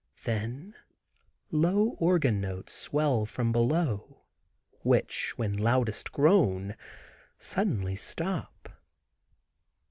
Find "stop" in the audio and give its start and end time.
7.95-8.69